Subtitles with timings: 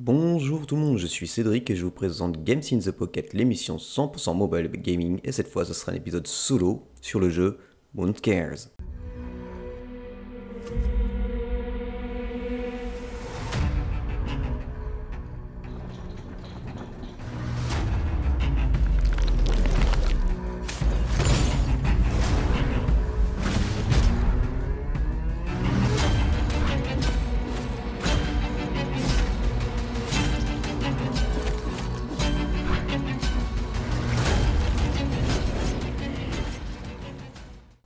[0.00, 3.34] Bonjour tout le monde, je suis Cédric et je vous présente Games in the Pocket,
[3.34, 7.58] l'émission 100% mobile gaming, et cette fois ce sera un épisode solo sur le jeu
[7.94, 8.68] Moon Cares.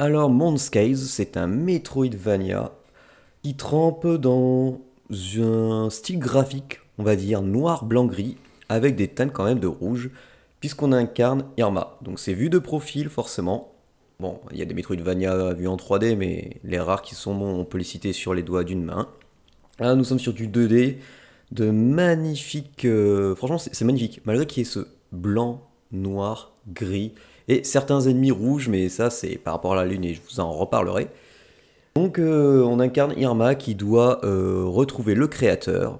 [0.00, 2.72] Alors, Skies, c'est un Metroidvania
[3.42, 4.80] qui trempe dans
[5.36, 8.38] un style graphique, on va dire noir, blanc, gris,
[8.70, 10.08] avec des teintes quand même de rouge,
[10.58, 11.98] puisqu'on incarne Irma.
[12.00, 13.74] Donc c'est vu de profil forcément.
[14.20, 17.60] Bon, il y a des Metroidvania vus en 3D, mais les rares qui sont bons,
[17.60, 19.06] on peut les citer sur les doigts d'une main.
[19.80, 20.96] Là, nous sommes sur du 2D,
[21.52, 22.86] de magnifique...
[22.86, 27.12] Euh, franchement, c'est magnifique, malgré qu'il y ait ce blanc, noir, gris
[27.50, 30.38] et certains ennemis rouges, mais ça c'est par rapport à la lune et je vous
[30.38, 31.08] en reparlerai.
[31.96, 35.98] Donc euh, on incarne Irma qui doit euh, retrouver le créateur,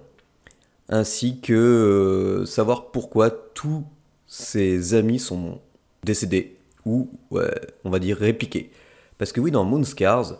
[0.88, 3.82] ainsi que euh, savoir pourquoi tous
[4.28, 5.58] ses amis sont
[6.04, 6.56] décédés,
[6.86, 8.70] ou on va dire répliqués.
[9.18, 10.36] Parce que oui, dans Moonscars,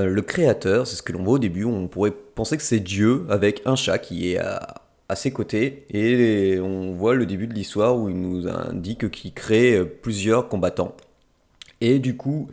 [0.00, 3.26] le créateur, c'est ce que l'on voit au début, on pourrait penser que c'est Dieu
[3.28, 7.54] avec un chat qui est à, à ses côtés et on voit le début de
[7.54, 10.94] l'histoire où il nous indique qu'il crée plusieurs combattants.
[11.80, 12.48] Et du coup,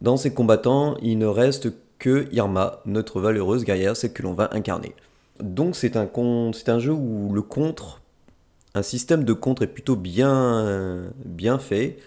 [0.00, 4.48] dans ces combattants, il ne reste que Irma, notre valeureuse guerrière, celle que l'on va
[4.52, 4.94] incarner.
[5.40, 6.08] Donc c'est un,
[6.52, 8.00] c'est un jeu où le contre,
[8.74, 11.98] un système de contre est plutôt bien, bien fait,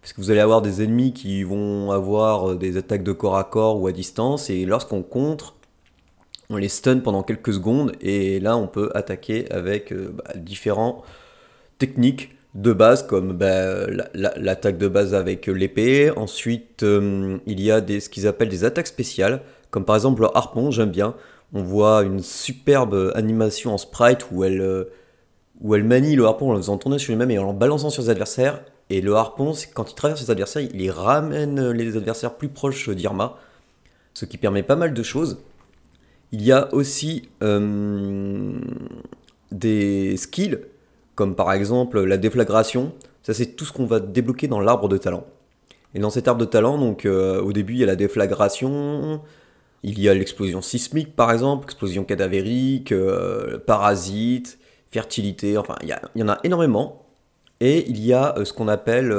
[0.00, 3.44] parce que vous allez avoir des ennemis qui vont avoir des attaques de corps à
[3.44, 5.54] corps ou à distance, et lorsqu'on contre,
[6.50, 11.02] on les stun pendant quelques secondes et là on peut attaquer avec euh, bah, différents
[11.78, 16.10] techniques de base comme bah, l'attaque de base avec l'épée.
[16.16, 19.42] Ensuite euh, il y a ce qu'ils appellent des attaques spéciales
[19.74, 21.16] comme par exemple le harpon, j'aime bien.
[21.52, 24.84] On voit une superbe animation en sprite où elle, euh,
[25.60, 28.10] manie le harpon en le faisant tourner sur lui-même et en le balançant sur les
[28.10, 28.62] adversaires.
[28.88, 33.36] Et le harpon, quand il traverse les adversaires, il ramène les adversaires plus proches d'Irma,
[34.12, 35.38] ce qui permet pas mal de choses.
[36.34, 38.58] Il y a aussi euh,
[39.52, 40.58] des skills,
[41.14, 42.92] comme par exemple la déflagration.
[43.22, 45.24] Ça, c'est tout ce qu'on va débloquer dans l'arbre de talent.
[45.94, 49.22] Et dans cet arbre de talent, donc euh, au début, il y a la déflagration,
[49.84, 54.58] il y a l'explosion sismique par exemple, explosion cadavérique, euh, parasite,
[54.90, 57.06] fertilité, enfin, il y, en a énormément.
[57.60, 59.10] Et il y a ce qu'on appelle,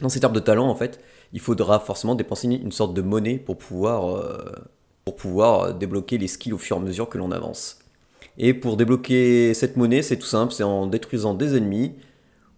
[0.00, 0.98] dans cet arbre de talent, en fait,
[1.32, 4.24] il faudra forcément dépenser une sorte de monnaie pour pouvoir
[5.10, 7.80] pour pouvoir euh, débloquer les skills au fur et à mesure que l'on avance.
[8.38, 11.94] Et pour débloquer cette monnaie, c'est tout simple, c'est en détruisant des ennemis,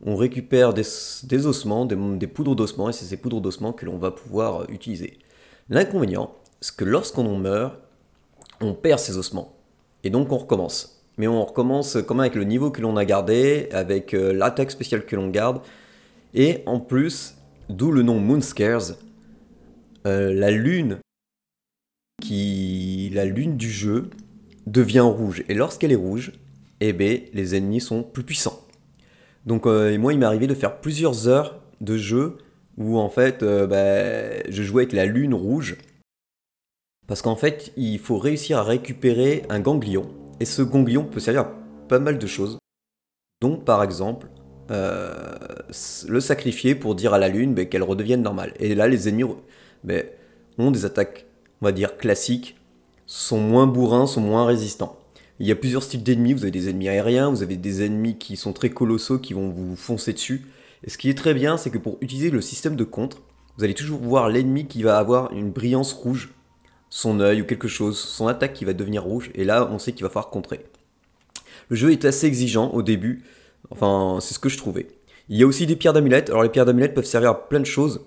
[0.05, 4.11] on récupère des, ossements, des, poudres d'ossements, et c'est ces poudres d'ossements que l'on va
[4.11, 5.19] pouvoir euh, utiliser.
[5.71, 7.79] L'inconvénient, c'est que lorsqu'on meurt,
[8.61, 9.57] on perd ses ossements.
[10.05, 11.03] Et donc on recommence.
[11.17, 15.07] Mais on recommence comme avec le niveau que l'on a gardé, avec euh, l'attaque spéciale
[15.07, 15.63] que l'on garde.
[16.35, 17.35] Et en plus,
[17.71, 18.97] d'où le nom Moonscares,
[20.05, 20.99] la lune
[22.23, 24.09] qui la lune du jeu
[24.67, 25.43] devient rouge.
[25.49, 26.33] Et lorsqu'elle est rouge,
[26.81, 28.61] eh ben, les ennemis sont plus puissants.
[29.45, 32.39] Donc euh, moi, il m'est arrivé de faire plusieurs heures de jeu
[32.79, 35.77] où en fait, euh, bah, je jouais avec la lune rouge.
[37.09, 40.09] Parce qu'en fait, il faut réussir à récupérer un ganglion.
[40.39, 41.53] Et ce ganglion peut servir à
[41.89, 42.59] pas mal de choses.
[43.41, 44.29] Donc par exemple,
[44.71, 45.35] euh,
[46.09, 48.55] le sacrifier pour dire à la lune bah, qu'elle redevienne normale.
[48.61, 49.25] Et là, les ennemis
[49.83, 49.95] bah,
[50.59, 51.27] ont des attaques
[51.63, 52.57] on va dire, classiques,
[53.07, 54.99] sont moins bourrins, sont moins résistants.
[55.39, 58.19] Il y a plusieurs styles d'ennemis, vous avez des ennemis aériens, vous avez des ennemis
[58.19, 60.47] qui sont très colossaux, qui vont vous foncer dessus.
[60.85, 63.23] Et ce qui est très bien, c'est que pour utiliser le système de contre,
[63.57, 66.35] vous allez toujours voir l'ennemi qui va avoir une brillance rouge,
[66.91, 69.93] son œil ou quelque chose, son attaque qui va devenir rouge, et là on sait
[69.93, 70.65] qu'il va falloir contrer.
[71.69, 73.23] Le jeu est assez exigeant au début,
[73.71, 74.89] enfin c'est ce que je trouvais.
[75.29, 77.61] Il y a aussi des pierres d'amulette, alors les pierres d'amulette peuvent servir à plein
[77.61, 78.01] de choses,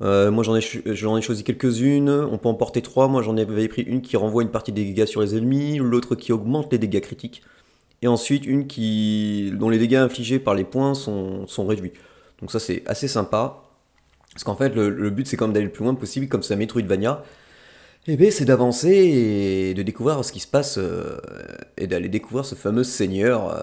[0.00, 3.08] euh, moi j'en ai, ai, choisi quelques-unes, on peut en porter trois.
[3.08, 6.14] Moi j'en avais pris une qui renvoie une partie des dégâts sur les ennemis, l'autre
[6.14, 7.42] qui augmente les dégâts critiques,
[8.02, 11.92] et ensuite une qui, dont les dégâts infligés par les points sont, sont réduits.
[12.40, 13.62] Donc ça c'est assez sympa,
[14.32, 16.56] parce qu'en fait le, but c'est quand même d'aller le plus loin possible, comme ça
[16.56, 17.22] Metroidvania.
[18.08, 21.18] Et eh bien c'est d'avancer et de découvrir ce qui se passe, euh,
[21.76, 23.62] et d'aller découvrir ce fameux seigneur euh,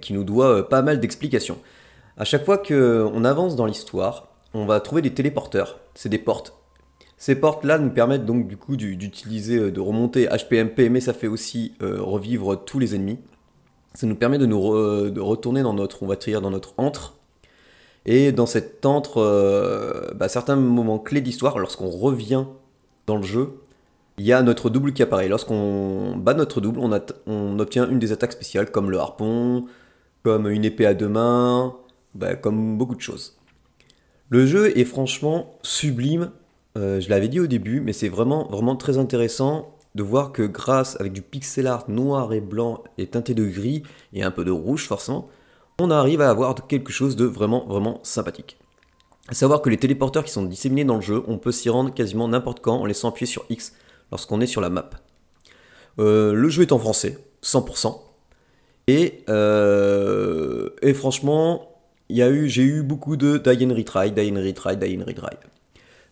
[0.00, 1.58] qui nous doit pas mal d'explications.
[2.16, 5.80] À chaque fois qu'on avance dans l'histoire, on va trouver des téléporteurs.
[5.94, 6.54] C'est des portes.
[7.16, 11.28] Ces portes-là nous permettent donc du coup d'utiliser, euh, de remonter HPMP, mais ça fait
[11.28, 13.18] aussi euh, revivre tous les ennemis.
[13.94, 17.14] Ça nous permet de nous retourner dans notre, on va dire, dans notre antre.
[18.06, 22.46] Et dans cet antre, euh, bah, certains moments clés d'histoire, lorsqu'on revient
[23.06, 23.60] dans le jeu,
[24.18, 25.28] il y a notre double qui apparaît.
[25.28, 29.66] Lorsqu'on bat notre double, on obtient une des attaques spéciales, comme le harpon,
[30.22, 31.76] comme une épée à deux mains,
[32.14, 33.36] bah, comme beaucoup de choses.
[34.32, 36.30] Le jeu est franchement sublime.
[36.78, 40.42] Euh, je l'avais dit au début, mais c'est vraiment, vraiment très intéressant de voir que
[40.42, 43.82] grâce avec du pixel art noir et blanc et teinté de gris
[44.14, 45.28] et un peu de rouge forcément,
[45.78, 48.56] on arrive à avoir quelque chose de vraiment, vraiment sympathique.
[49.28, 51.92] À savoir que les téléporteurs qui sont disséminés dans le jeu, on peut s'y rendre
[51.92, 53.74] quasiment n'importe quand en laissant appuyer sur X
[54.10, 54.88] lorsqu'on est sur la map.
[55.98, 58.00] Euh, le jeu est en français, 100%.
[58.86, 61.71] Et, euh, et franchement,
[62.16, 65.04] y a eu, j'ai eu beaucoup de die and retry, die and retry, die and
[65.06, 65.36] retry.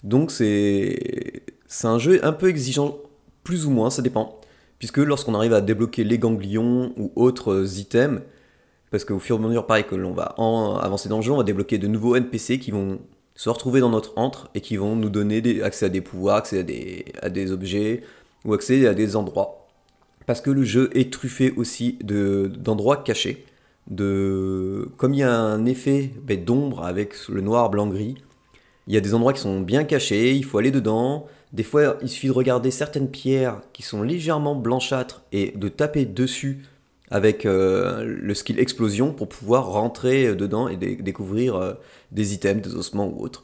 [0.02, 2.96] Donc c'est c'est un jeu un peu exigeant,
[3.44, 4.38] plus ou moins, ça dépend.
[4.78, 8.22] Puisque lorsqu'on arrive à débloquer les ganglions ou autres items,
[8.90, 11.32] parce qu'au fur et à mesure, pareil, que l'on va en- avancer dans le jeu,
[11.32, 12.98] on va débloquer de nouveaux NPC qui vont
[13.36, 16.58] se retrouver dans notre antre et qui vont nous donner accès à des pouvoirs, accès
[16.60, 18.02] à des, à des objets
[18.44, 19.68] ou accès à des endroits.
[20.26, 23.44] Parce que le jeu est truffé aussi de- d'endroits cachés.
[23.86, 28.16] De, comme il y a un effet ben, d'ombre avec le noir, blanc, gris,
[28.86, 31.26] il y a des endroits qui sont bien cachés, il faut aller dedans.
[31.52, 36.04] Des fois, il suffit de regarder certaines pierres qui sont légèrement blanchâtres et de taper
[36.04, 36.64] dessus
[37.10, 41.74] avec euh, le skill explosion pour pouvoir rentrer dedans et dé- découvrir euh,
[42.12, 43.42] des items, des ossements ou autres.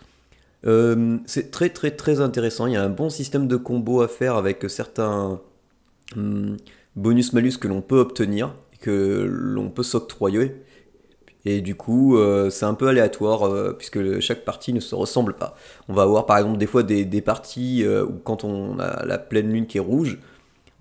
[0.66, 4.08] Euh, c'est très très très intéressant, il y a un bon système de combo à
[4.08, 5.40] faire avec certains
[6.16, 6.56] hum,
[6.94, 8.54] bonus-malus que l'on peut obtenir,
[8.86, 10.62] que l'on peut s'octroyer.
[11.44, 15.34] Et du coup, euh, c'est un peu aléatoire euh, puisque chaque partie ne se ressemble
[15.34, 15.56] pas.
[15.88, 19.18] On va avoir par exemple des fois des, parties euh, où quand on a la
[19.18, 20.18] pleine lune qui est rouge,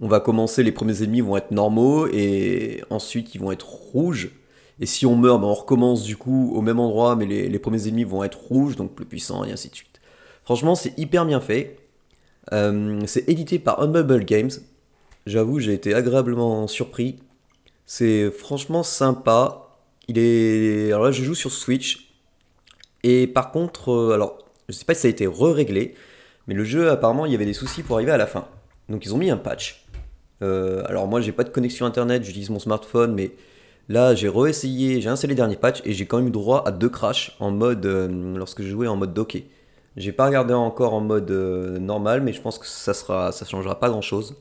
[0.02, 4.32] on va commencer, les premiers ennemis vont être normaux et ensuite ils vont être rouges.
[4.80, 7.60] Et si on meurt, ben, on recommence du coup au même endroit, mais les, les
[7.60, 10.02] premiers ennemis vont être rouges, donc plus puissants et ainsi de suite.
[10.44, 11.78] Franchement, c'est hyper bien fait.
[12.52, 14.52] C'est édité par Unbubble Games.
[15.26, 17.18] J'avoue, j'ai été agréablement surpris.
[17.86, 19.70] C'est franchement sympa.
[20.08, 20.92] Il est.
[20.92, 22.14] Alors là, je joue sur Switch.
[23.04, 25.94] Et par contre, euh, alors, je sais pas si ça a été re-réglé,
[26.48, 28.48] mais le jeu, apparemment, il y avait des soucis pour arriver à la fin.
[28.90, 29.86] Donc, ils ont mis un patch.
[30.42, 33.32] Euh, alors, moi, j'ai pas de connexion internet, j'utilise mon smartphone, mais
[33.90, 36.72] là, j'ai re-essayé, j'ai installé les derniers patchs et j'ai quand même eu droit à
[36.72, 37.86] deux crashs en mode.
[37.86, 39.50] euh, lorsque je jouais en mode docké.
[39.98, 43.80] J'ai pas regardé encore en mode normal, mais je pense que ça sera, ça changera
[43.80, 44.36] pas grand chose.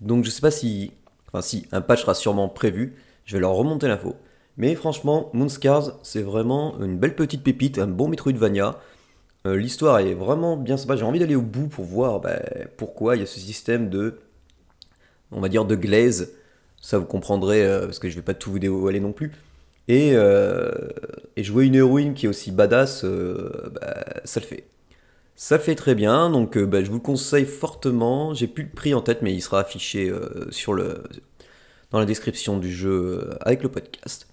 [0.00, 0.92] Donc je sais pas si,
[1.32, 2.96] enfin si, un patch sera sûrement prévu.
[3.24, 4.16] Je vais leur remonter l'info.
[4.56, 8.78] Mais franchement, Moonscars, c'est vraiment une belle petite pépite, un bon Metroidvania.
[9.46, 10.96] Euh, L'histoire est vraiment bien sympa.
[10.96, 12.38] J'ai envie d'aller au bout pour voir bah,
[12.76, 14.18] pourquoi il y a ce système de,
[15.30, 16.32] on va dire, de glaze.
[16.80, 19.32] Ça vous comprendrez euh, parce que je vais pas tout vous dévoiler non plus.
[19.88, 20.70] Et, euh,
[21.36, 24.64] jouer une héroïne qui est aussi badass, euh, bah, ça le fait.
[25.34, 28.34] Ça fait très bien, donc euh, bah, je vous le conseille fortement.
[28.34, 30.50] J'ai plus le prix en tête, mais il sera affiché euh,
[31.90, 34.28] dans la description du jeu euh, avec le podcast.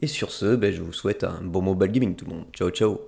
[0.00, 2.46] Et sur ce, bah, je vous souhaite un bon mobile gaming tout le monde.
[2.52, 3.00] Ciao ciao